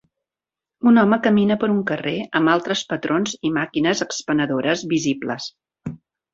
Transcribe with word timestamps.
Un 0.91 0.95
home 1.01 1.19
camina 1.27 1.57
per 1.63 1.69
un 1.73 1.83
carrer 1.91 2.15
amb 2.41 2.53
altres 2.55 2.83
patrons 2.95 3.37
i 3.51 3.55
màquines 3.61 4.05
expenedores 4.09 4.87
visibles. 4.97 5.51